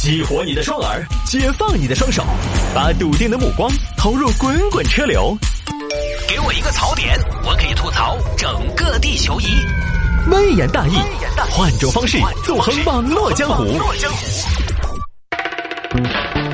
[0.00, 2.24] 激活你的双耳，解放你的双手，
[2.72, 5.36] 把笃定的目光投入滚滚车流。
[6.28, 9.46] 给我一个槽点，我可以吐槽整个地球仪。
[10.30, 10.92] 微言大义，
[11.50, 13.76] 换种方式纵横网络江湖。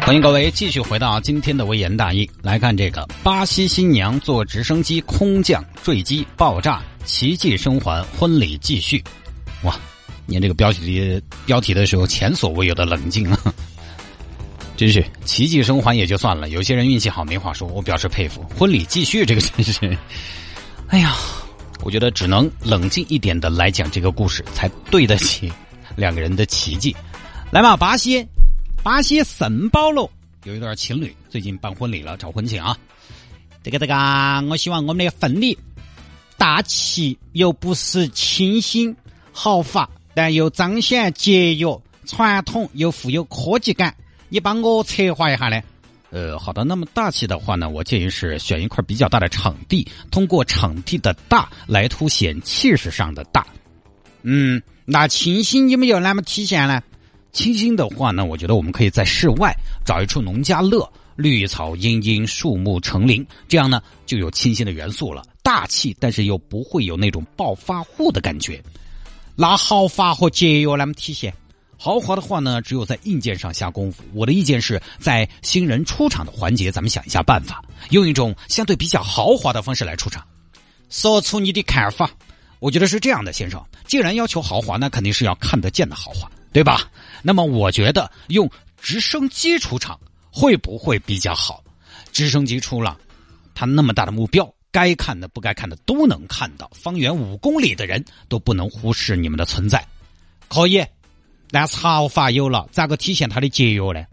[0.00, 9.04] 欢迎各位继续回到今天的微言大义，来看这个巴西新娘坐直升机空降坠机爆炸，奇迹生还，婚礼继续。
[9.64, 9.76] 哇！
[10.26, 13.38] 念这个标题的标题的时候，前所未有的冷静啊！
[14.76, 18.44] 真是奇迹生还也就算了，有些人运气好没话说，我表示佩服。
[18.58, 19.96] 婚礼继续，这个真是，
[20.88, 21.14] 哎呀，
[21.82, 25.52] 我觉得只能冷静一点的来讲这个故事，才对得起
[25.94, 26.94] 两个人的奇迹。
[27.52, 28.26] 来嘛，巴西，
[28.82, 30.10] 巴西圣保罗
[30.42, 32.76] 有一对情侣最近办婚礼了，找婚庆啊！
[33.62, 33.94] 这个这个，
[34.50, 35.56] 我希望我们的婚礼
[36.36, 38.94] 大气又不失清新
[39.32, 39.88] 豪华。
[40.14, 41.66] 但又彰显节约、
[42.06, 43.94] 传统又富有科技感，
[44.28, 45.60] 你帮我策划一下呢？
[46.10, 46.62] 呃，好的。
[46.62, 53.44] 那么大气的话呢，我建议是选一块比较大的场地，通过场地的大来凸显气势上的大。
[54.22, 56.80] 嗯，那清新你们又那么体现呢？
[57.32, 59.52] 清新的话呢，我觉得我们可以在室外
[59.84, 68.62] 找一处农家乐，绿草茵茵，树木成林，这样呢就有清新的元素了，大气，但是又不会有那种暴发户的感觉。
[69.36, 71.34] 拿豪华和节约来体现？
[71.76, 74.02] 豪华的话呢，只有在硬件上下功夫。
[74.12, 80.24] 我的意见是在新人出场的环节，咱们想一下办法，用一种相对比较豪华的方式来出场。
[80.88, 82.10] 说出你的看法。
[82.60, 86.88] 我觉得是这样的，先生，既然要求豪华，那肯定是要看得见的豪华，对吧？
[87.20, 88.48] 那么我觉得用
[88.80, 89.98] 直升机出场
[90.30, 91.62] 会不会比较好？
[92.12, 92.96] 直升机出了，
[93.54, 94.53] 它那么大的目标。
[94.74, 99.86] 该看的、不该看的都能看到，方圆五公里的人都不能忽视你们的存在。
[100.48, 100.84] 可以，
[101.52, 104.04] 但潮法有了，咋个体现它的节约呢？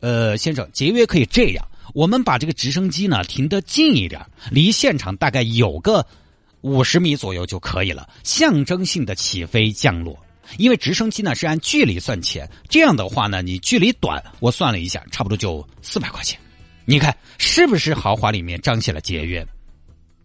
[0.00, 6.06] 呃，先生，节约可以这样：我们把这个直升机呢停得近一点，离现场大概有个
[6.60, 10.14] 五十米左右就可以了，象征性的起飞降落。
[10.58, 16.38] 因为直升机呢是按距离算钱，这样的话呢，你距离短，我算了一下，差不多就四百块钱。
[16.84, 19.44] 你看是不是豪华里面彰显了节约？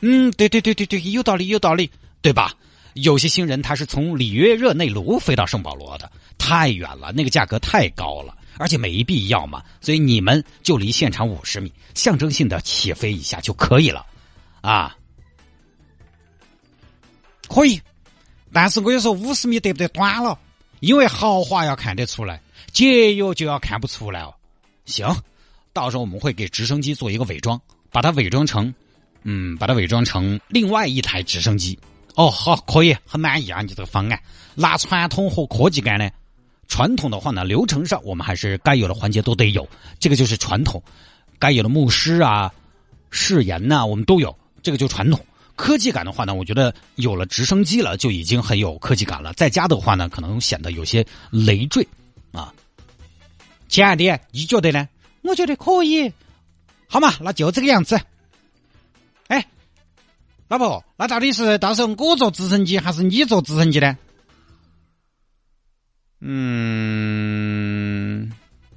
[0.00, 1.90] 嗯，对对对对对，有道理有道理，
[2.20, 2.54] 对吧？
[2.94, 9.62] 有些新人他是从里约热内卢飞到圣保罗的，太远了，那个价格太高了，而且没必要嘛。
[9.80, 14.06] 所以你们就离现场五十米，象征性的起飞一下就可以了，
[14.60, 14.96] 啊，
[17.48, 17.80] 可以。
[18.52, 20.38] 但是我跟你说，五十米得不得短了？
[20.78, 22.40] 因为豪华要看得出来，
[22.72, 24.32] 节约就要看不出来哦。
[24.84, 25.12] 行，
[25.72, 27.60] 到时候我们会给直升机做一个伪装，
[27.90, 28.72] 把它伪装成。
[29.24, 31.78] 嗯，把它伪装成另外一台直升机。
[32.14, 33.60] 哦，好，可以，很满意啊！
[33.60, 34.20] 你这个方案，
[34.54, 36.08] 拿传统和科技感呢？
[36.68, 39.68] 传统的话呢，流程上我们还是该有的环节都得有，
[39.98, 40.80] 这个就是传统。
[41.38, 42.52] 该有的牧师啊、
[43.10, 45.18] 誓言呐，我们都有，这个就传统。
[45.56, 49.32] 科技感的话呢，我觉得有了直升机了，就已经很有科技感了。
[49.34, 51.86] 在家的话呢，可能显得有些累赘
[52.32, 52.54] 啊。
[53.68, 54.88] 亲爱的，你觉得呢？
[55.22, 56.12] 我觉得可以。
[56.86, 58.00] 好嘛，那就这个样子。
[60.54, 63.98] 哎，老婆，那到底是到时候我坐直升机还是你坐直升机呢？
[66.20, 66.30] 嗯，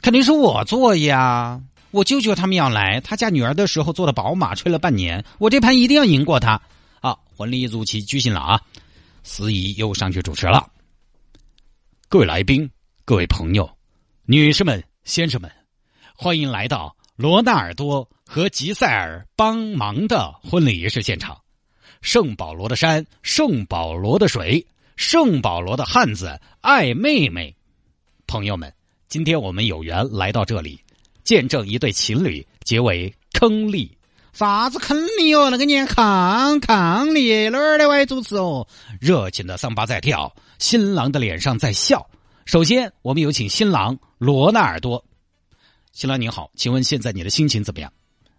[0.00, 1.60] 肯定是我坐呀！
[1.90, 6.62] 我舅舅他们要来，他家女儿的时候坐的宝马，吹了半年，我这盘一定要赢过他。
[7.00, 8.60] 好，婚礼如期举行了啊！
[9.24, 10.70] 司仪又上去主持了。
[12.08, 12.70] 各位来宾，
[13.04, 13.68] 各位朋友，
[14.26, 15.50] 女士们、先生们，
[16.16, 18.08] 欢迎来到罗纳尔多。
[18.26, 21.38] 和吉塞尔帮忙的婚礼仪式现场，
[22.04, 27.56] 圣保罗的山，圣保罗的水，圣保罗的汉子爱妹妹。
[28.26, 28.70] 朋友们，
[29.08, 30.78] 今天我们有缘来到这里，
[31.24, 33.90] 见证一对情侣结为伉俪。
[34.34, 35.48] 啥子伉俪哦？
[35.48, 38.68] 那个念伉伉俪哪儿的位主持哦？
[39.00, 42.06] 热情的桑巴在跳，新郎的脸上在笑。
[42.44, 45.02] 首先，我们有请新郎罗纳尔多。
[45.92, 47.90] 新郎您好，请问现在你的心情怎么样？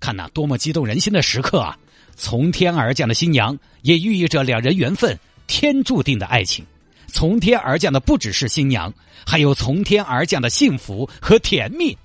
[0.00, 1.78] 看那多么激动人心的时刻啊！
[2.16, 6.64] 从天而降的新娘，也寓意着两人缘分天注定的爱情。
[7.08, 8.92] 从天而降的不只是新娘，
[9.26, 11.96] 还有从天而降的幸福和甜蜜。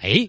[0.00, 0.28] 哎，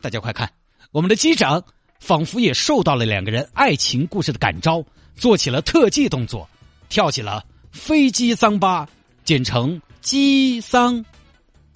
[0.00, 0.50] 大家快看，
[0.90, 1.62] 我们的机长
[2.00, 4.84] 仿佛也受到了两个人爱情故事的感召，
[5.14, 6.48] 做起了特技动作，
[6.88, 8.88] 跳起了飞机桑巴，
[9.24, 11.04] 简称机桑。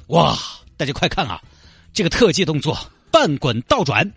[0.08, 0.38] 哇，
[0.76, 1.40] 大家快看啊！
[1.92, 2.78] 这个特技动作，
[3.10, 4.10] 半滚倒转，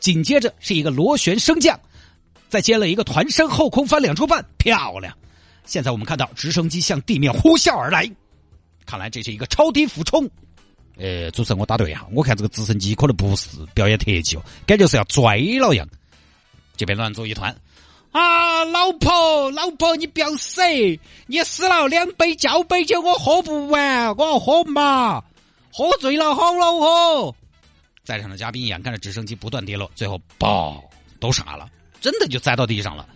[0.00, 1.78] 紧接着是一个螺旋升降，
[2.48, 5.14] 再接了一个团身后空翻两周半，漂亮！
[5.64, 8.10] 现在我们看到直升机向地面呼啸而来，
[8.86, 10.28] 看来这是一个超低俯冲。
[10.96, 15.86] 呃，主持人我打对哈，我看这个直升机可能不是表演特技哦，感觉是要拽了样。
[16.76, 17.54] 这边乱作一团
[18.10, 18.64] 啊！
[18.64, 20.60] 老婆，老婆，你不要死！
[21.26, 25.22] 你死了，两杯交杯酒我喝不完，我要喝嘛！
[25.72, 27.36] 喝醉了好恼火。
[28.02, 30.82] 在场的嘉宾眼看着直升机不断跌落，最后爆
[31.20, 31.68] 都傻了，
[32.00, 33.06] 真的就栽到地上了。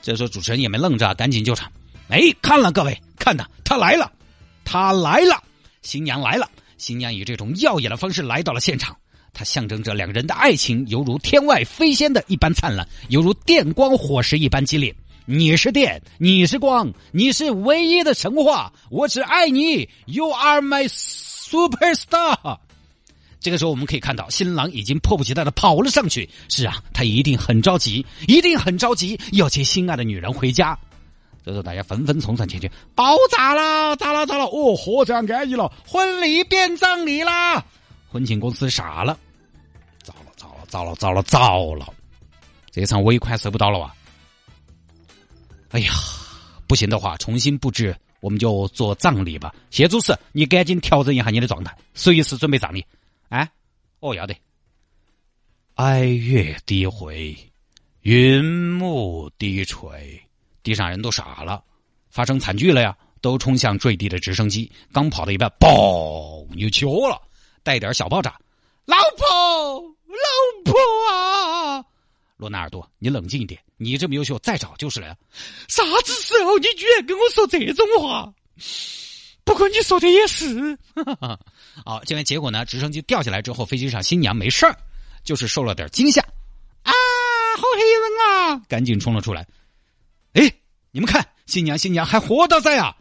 [0.00, 1.70] 这时候主持人也没愣着，赶紧救场。
[2.08, 4.10] 哎，看了各位，看呐，他来了，
[4.64, 5.42] 他来了，
[5.82, 6.48] 新娘来了。
[6.78, 8.96] 新娘以这种耀眼的方式来到了现场，
[9.34, 14.94] 它象征着两个人的爱情犹如天外飞仙的一般灿烂，犹如电光火石一般激烈。
[15.26, 22.58] 你是电，你是光，你是唯一的神话，我只爱你，You are my superstar。
[23.40, 26.28] 这个时候我们可以看到，新郎已经迫不及待的跑了上去。
[26.48, 30.78] 是啊，他一定很着急，一定很着急，要接心爱的女人回家。
[31.42, 34.44] 这时候大家纷纷冲上前去，爆炸了，咋了咋了？
[34.44, 37.64] 哦，嚯，这样安逸了，婚礼变葬礼啦！
[38.10, 39.18] 婚庆公司傻了，
[40.02, 41.86] 糟了糟了糟了糟了糟了，
[42.70, 43.94] 这场尾款收不到了啊！
[45.70, 45.92] 哎呀，
[46.66, 49.54] 不行的话，重新布置，我们就做葬礼吧。
[49.70, 52.84] 谢主持，你赶紧调整一下你的状态，随时准备葬礼。
[53.30, 53.50] 哎，
[53.98, 54.36] 哦，要得。
[55.74, 57.36] 哀乐低回，
[58.02, 60.22] 云幕低垂。
[60.62, 61.64] 地上人都傻了，
[62.10, 62.96] 发生惨剧了呀！
[63.22, 67.20] 都冲向坠地的直升机，刚跑到一半，嘣，又起火了，
[67.62, 68.38] 带点小爆炸。
[68.86, 70.74] 老婆，老婆
[71.10, 71.84] 啊！
[72.38, 75.14] 罗纳尔多，你冷静一点，你这么优秀，再找就是了。
[75.68, 78.32] 啥子时候你居然跟我说这种话？
[79.50, 80.78] 不过你说的也是。
[81.84, 82.64] 好，这边结果呢？
[82.64, 84.76] 直升机掉下来之后，飞机上新娘没事儿，
[85.24, 86.22] 就是受了点惊吓。
[86.84, 86.92] 啊，
[87.56, 88.62] 好黑人啊！
[88.68, 89.44] 赶紧冲了出来。
[90.34, 90.52] 哎，
[90.92, 92.96] 你们看，新娘新娘还活到在啊！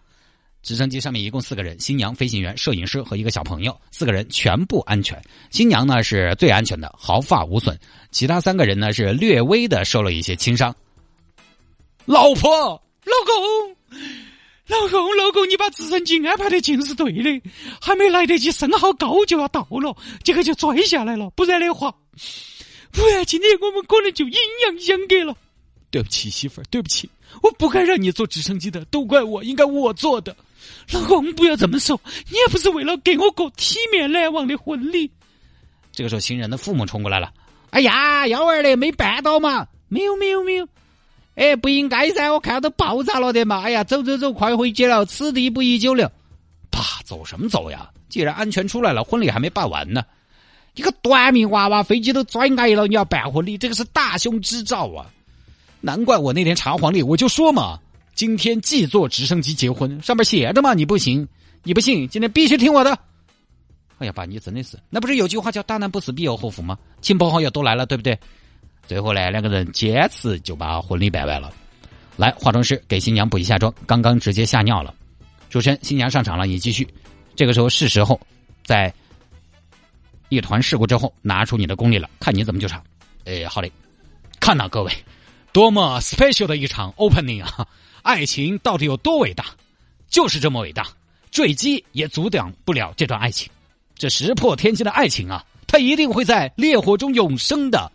[0.63, 5.22] 直升机上面一共四个人：新娘、飞行员、摄影师和一个小朋友，四个人全部安全。
[5.52, 7.75] 新娘呢是最安全的，毫发无损；
[8.10, 10.75] 其他三个人呢是略微的受了一些轻伤。
[12.06, 14.00] 老婆，老公，
[14.69, 17.42] 老公，老公，你把直升机安排的尽是对的，
[17.81, 21.94] 还没来得及升好高就要到了，结果就拽下来了，不然的话，
[22.92, 25.36] 不然今天我们可能就阴阳相隔了。
[25.92, 27.10] 对不起，媳妇儿，对不起。
[27.42, 30.36] 我不该让你坐直升机的，都怪我，应该我做的。
[30.92, 32.00] 老公，不要这么说，
[32.30, 35.10] 你也不是为了给我过体面难忘的婚礼。
[35.92, 37.33] 这个时候，新人的父母冲过来了。
[37.71, 39.68] 哎呀，幺儿嘞，没绊到嘛？
[39.88, 40.68] 没有，没有，没有。
[41.40, 43.62] 哎，不应该噻，我看到都爆炸了的嘛。
[43.62, 46.06] 哎呀，走走走，快回去了，此地不宜久留。
[46.70, 47.90] 爸，走什么走呀？
[48.10, 50.04] 既然安全出来了，婚礼还没办完呢。
[50.76, 55.08] 一个短命娃娃，飞机都拽挨了，你要办婚礼，这个是大凶之兆啊！
[55.80, 57.80] 难怪我那天查黄历，我就说嘛，
[58.14, 61.26] 今天既坐直升机结婚，上面写着嘛，你不行，
[61.64, 62.92] 你不信，今天必须听我的。
[64.00, 66.78] 哎呀，爸，你真的是，那不是有句话叫“大难不死必有后福”吗？
[67.00, 68.19] 亲朋好友都来了，对不对？
[68.90, 71.54] 最后呢，两个人坚持就把婚礼办完了。
[72.18, 74.92] 来，化妆师给新娘补一下妆，刚刚直接吓尿了。
[75.48, 76.88] 主持人，新娘上场了，你继续。
[77.36, 78.19] 这个时候是时候，
[78.64, 78.92] 在
[80.30, 82.84] 一团事故之后，拿出你的功力了，看你怎么救场。
[83.26, 83.72] 哎，好嘞，
[84.40, 84.92] 看呐，各位。
[85.52, 87.68] 多么 special 的一场 opening 啊！
[88.02, 89.46] 爱情到底有多伟大？
[90.10, 90.88] 就是这么伟大，
[91.30, 93.48] 坠机也阻挡不了这段爱情。
[93.96, 97.92] 这石破天惊的爱情啊，它一定会在烈火中永生的。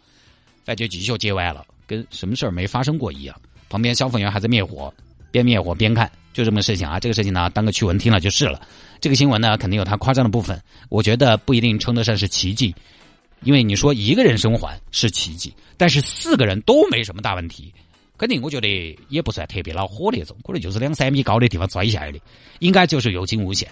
[0.65, 3.37] 反正继续接完了，跟什么事儿没发生过一样。
[3.69, 4.93] 旁边消防员还在灭火，
[5.31, 6.99] 边灭火边看，就这么事情啊。
[6.99, 8.61] 这个事情呢，当个趣闻听了就是了。
[9.01, 12.75] 这个新闻呢，肯定有它夸张的部分，我觉得不一定称得上是奇迹。
[13.43, 17.71] 因为你说一个人生还是奇迹，但是四个人都没什么大问题，
[18.17, 22.19] 肯定我觉得也不算特别恼火那种，可能就是两三米高的地方摔下来的，
[22.61, 23.69] 应该就是有惊无险。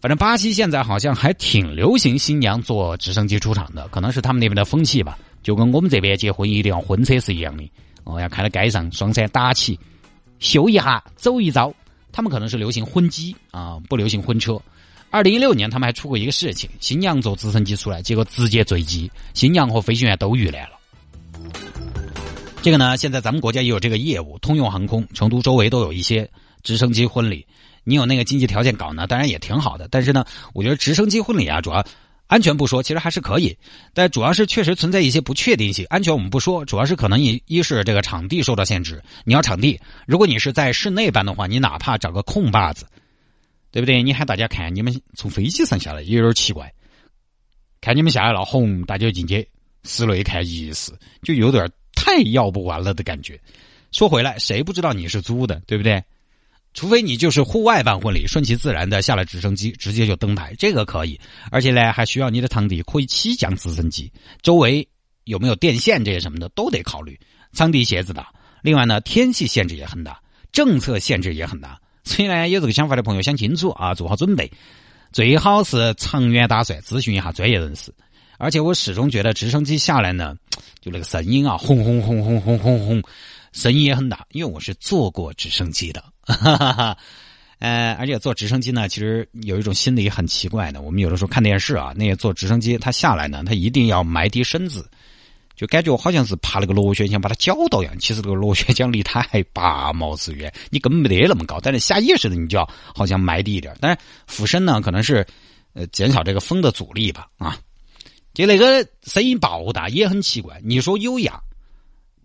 [0.00, 7.70] 反正巴西现在好像还挺流行新娘坐直升机出场的，可能是他们那边的风气吧，就跟我们这边结婚一定要婚车是一样的，
[8.04, 9.78] 哦，要开到街上双闪打起，
[10.38, 11.72] 秀一下走一遭。
[12.10, 14.60] 他们可能是流行婚机啊，不流行婚车。
[15.10, 20.78] 二零一六年，他们还出过一个事情：新娘坐直升机出来，结果直接坠机，新娘和飞行员都遇难了。
[22.60, 26.28] 这个呢，现在咱们国家也有这个业务，通用航空成都周围都有一些
[26.62, 27.46] 直升机婚礼。
[27.84, 29.88] 你有那个经济条件搞呢，当然也挺好的。
[29.90, 31.82] 但是呢，我觉得直升机婚礼啊，主要
[32.28, 33.56] 安全不说，其实还是可以。
[33.92, 35.84] 但主要是确实存在一些不确定性。
[35.88, 39.02] 安全我们不说，主要是可能一一是这个场地受到限制。
[39.24, 42.86] 你要场地，如果你是在室内办的话，你哪怕找个空坝子，
[43.72, 44.02] 对不对？
[44.02, 46.72] 你喊大家看你们从飞机上下来也，有点奇怪。
[47.80, 49.48] 看你们下来了，轰，大家进去
[49.84, 50.92] 室内看仪式，
[51.22, 53.40] 就有点太要不完了的感觉。
[53.90, 56.04] 说回来，谁不知道你是租的，对不对？
[56.78, 61.18] 除非你就是户外办婚礼，顺其自然的下了直升机，直接就登台，这个可以。
[61.50, 64.86] 而且呢，还需要你的场地可以起降直升机，周围
[65.24, 67.18] 有没有电线这些什么的都得考虑。
[67.52, 68.32] 场地限制大，
[68.62, 70.20] 另外呢，天气限制也很大，
[70.52, 71.80] 政策限制也很大。
[72.04, 74.48] 所以呢，有这个想法的朋友想清楚啊，做好准备，
[75.12, 77.92] 最好是长远打算，咨询一下专业人士。
[78.38, 80.36] 而且我始终觉得直升机下来呢，
[80.80, 83.02] 就那个声音啊，轰轰轰轰轰轰轰。
[83.50, 86.04] 声音也很大，因为我是坐过直升机的，
[86.34, 86.96] 哈哈哈。
[87.58, 90.80] 呃，而且坐直升机呢，其实有一种心理很奇怪的。
[90.80, 94.88] 我们有的时候看电视啊，那些坐直升机他下来呢，他一定要埋低身子，
[95.56, 97.98] 就感觉好像是爬那个螺旋桨把它绞到一样。
[97.98, 101.58] 其实这个螺旋桨离他还八毛之远，你根本没得那么高。
[101.60, 103.76] 但是下意识的你就要好像埋低一点。
[103.80, 105.26] 但是俯身呢，可能是
[105.72, 107.26] 呃减少这个风的阻力吧。
[107.38, 107.58] 啊，
[108.34, 110.60] 就那个声音爆大也很奇怪。
[110.62, 111.40] 你说优雅？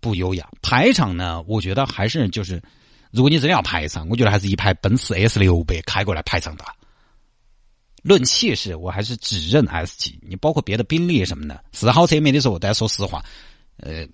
[0.00, 1.42] 不优雅，排场呢？
[1.48, 2.62] 我觉得还是就是，
[3.14, 6.74] 如果你真的要排场，我觉得还是一排奔驰 S 六百开过来排场大。
[8.02, 10.18] 论气势，我还是只认 S 级。
[10.20, 12.58] 你包括别的宾利什么的，是好车没得说。
[12.58, 13.24] 但说实话，
[13.76, 14.04] 呃，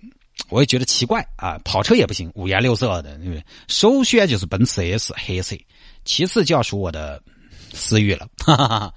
[0.49, 1.57] 我也觉得奇怪啊。
[1.65, 3.43] 跑车也不行，五颜六色的，对不对？
[3.67, 5.57] 首选就是奔驰 S 黑色，
[6.05, 7.21] 其次就要数我的
[7.73, 8.27] 思域了。
[8.37, 8.93] 哈哈哈哈。